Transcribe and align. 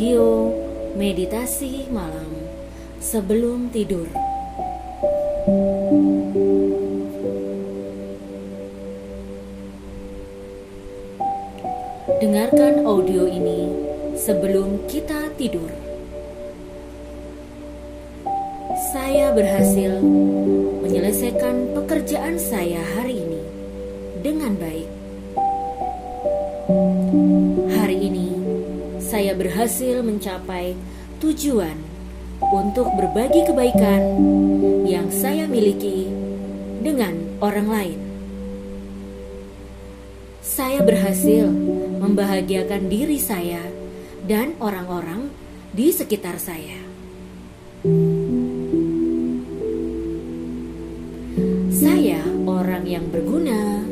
Meditasi 0.00 1.92
malam 1.92 2.32
sebelum 3.04 3.68
tidur. 3.68 4.08
Dengarkan 12.16 12.88
audio 12.88 13.28
ini 13.28 13.68
sebelum 14.16 14.88
kita 14.88 15.36
tidur. 15.36 15.68
Saya 18.96 19.36
berhasil 19.36 20.00
menyelesaikan 20.80 21.76
pekerjaan 21.76 22.40
saya 22.40 22.80
hari 22.96 23.20
ini 23.20 23.42
dengan 24.24 24.56
baik. 24.56 24.99
Saya 29.30 29.46
berhasil 29.46 30.02
mencapai 30.02 30.74
tujuan 31.22 31.78
untuk 32.50 32.90
berbagi 32.98 33.46
kebaikan 33.46 34.02
yang 34.82 35.06
saya 35.06 35.46
miliki 35.46 36.10
dengan 36.82 37.14
orang 37.38 37.70
lain. 37.70 37.98
Saya 40.42 40.82
berhasil 40.82 41.46
membahagiakan 42.02 42.90
diri 42.90 43.22
saya 43.22 43.62
dan 44.26 44.58
orang-orang 44.58 45.30
di 45.70 45.94
sekitar 45.94 46.34
saya. 46.42 46.82
Saya 51.70 52.18
orang 52.50 52.82
yang 52.82 53.06
berguna. 53.14 53.86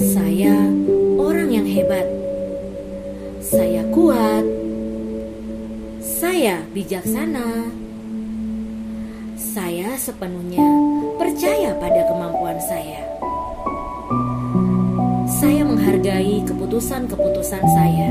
Saya 0.00 0.64
orang 1.20 1.52
yang 1.52 1.68
hebat. 1.68 2.29
Saya 3.50 3.82
kuat. 3.90 4.46
Saya 5.98 6.62
bijaksana. 6.70 7.66
Saya 9.34 9.98
sepenuhnya 9.98 10.62
percaya 11.18 11.74
pada 11.74 12.06
kemampuan 12.06 12.54
saya. 12.62 13.02
Saya 15.26 15.66
menghargai 15.66 16.46
keputusan-keputusan 16.46 17.64
saya. 17.74 18.10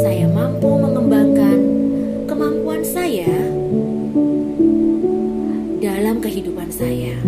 Saya 0.00 0.32
mampu 0.32 0.80
mengembangkan 0.80 1.60
kemampuan 2.24 2.88
saya 2.88 3.28
dalam 5.84 6.24
kehidupan 6.24 6.72
saya. 6.72 7.20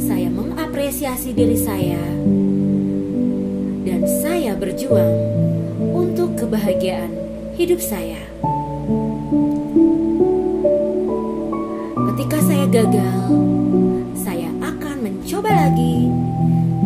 Saya 0.00 0.32
mengapresiasi 0.32 1.36
diri 1.36 1.60
saya, 1.60 2.00
berjuang 4.62 5.18
untuk 5.90 6.38
kebahagiaan 6.38 7.10
hidup 7.58 7.82
saya. 7.82 8.22
Ketika 12.14 12.38
saya 12.46 12.70
gagal, 12.70 13.18
saya 14.14 14.46
akan 14.62 14.96
mencoba 15.02 15.50
lagi 15.66 16.06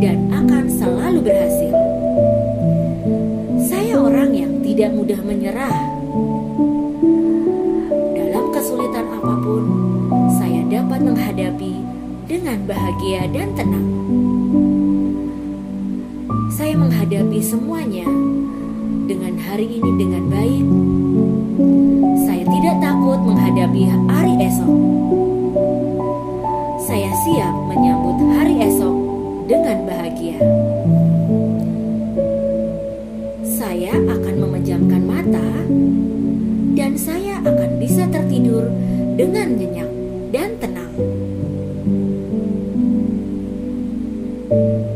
dan 0.00 0.24
akan 0.32 0.64
selalu 0.72 1.20
berhasil. 1.20 1.76
Saya 3.68 4.00
orang 4.00 4.32
yang 4.32 4.52
tidak 4.64 4.96
mudah 4.96 5.20
menyerah. 5.20 5.76
Dalam 8.16 8.44
kesulitan 8.56 9.04
apa 9.04 9.34
pun, 9.36 9.64
saya 10.40 10.64
dapat 10.72 11.04
menghadapi 11.04 11.76
dengan 12.24 12.56
bahagia 12.64 13.28
dan 13.36 13.52
tenang. 13.52 14.35
Saya 16.56 16.72
menghadapi 16.72 17.36
semuanya 17.44 18.08
dengan 19.04 19.36
hari 19.44 19.76
ini 19.76 19.90
dengan 20.00 20.24
baik. 20.32 20.64
Saya 22.24 22.48
tidak 22.48 22.76
takut 22.80 23.20
menghadapi 23.28 23.84
hari 24.08 24.40
esok. 24.40 24.72
Saya 26.80 27.12
siap 27.28 27.52
menyambut 27.68 28.16
hari 28.40 28.56
esok 28.72 28.96
dengan 29.44 29.84
bahagia. 29.84 30.40
Saya 33.44 33.92
akan 33.92 34.34
memejamkan 34.48 35.02
mata 35.04 35.48
dan 36.72 36.96
saya 36.96 37.36
akan 37.44 37.70
bisa 37.76 38.08
tertidur 38.08 38.64
dengan 39.12 39.60
nyenyak 39.60 39.90
dan 40.32 40.56
tenang. 40.56 40.92
Saya 44.48 44.95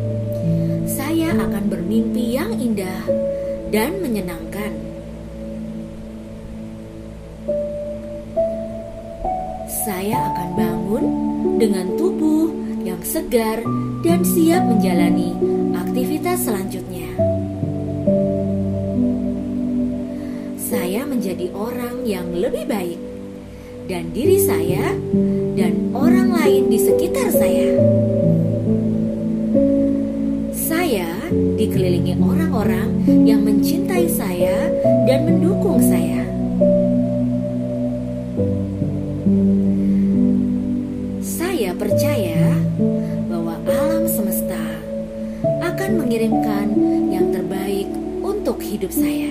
bermimpi 1.90 2.38
yang 2.38 2.54
indah 2.54 3.02
dan 3.74 3.98
menyenangkan. 3.98 4.70
Saya 9.66 10.22
akan 10.30 10.48
bangun 10.54 11.04
dengan 11.58 11.90
tubuh 11.98 12.46
yang 12.86 13.02
segar 13.02 13.58
dan 14.06 14.22
siap 14.22 14.70
menjalani 14.70 15.34
aktivitas 15.74 16.46
selanjutnya. 16.46 17.10
Saya 20.62 21.02
menjadi 21.10 21.50
orang 21.58 22.06
yang 22.06 22.30
lebih 22.30 22.70
baik, 22.70 23.02
dan 23.90 24.14
diri 24.14 24.38
saya 24.38 24.94
dan 25.58 25.90
orang 25.90 26.38
lain 26.38 26.70
di 26.70 26.78
sekitar 26.86 27.34
saya. 27.34 27.74
Dikelilingi 31.30 32.18
orang-orang 32.18 33.04
yang 33.06 33.44
mencintai 33.46 34.08
saya 34.10 34.72
dan 35.06 35.28
mendukung 35.28 35.78
saya. 35.78 36.26
Saya 41.22 41.76
percaya 41.76 42.56
bahwa 43.28 43.60
alam 43.68 44.08
semesta 44.08 44.58
akan 45.60 45.90
mengirimkan 46.00 46.66
yang 47.12 47.28
terbaik 47.30 47.86
untuk 48.24 48.58
hidup 48.64 48.90
saya. 48.90 49.30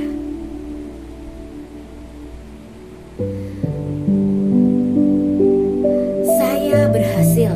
Saya 6.39 6.88
berhasil. 6.94 7.53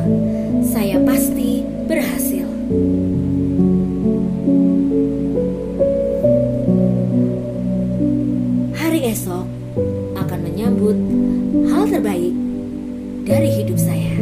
Saya 0.66 0.98
pasti 1.06 1.62
berhasil. 1.86 2.33
Dari 13.34 13.50
hidup 13.50 13.74
saya. 13.74 14.14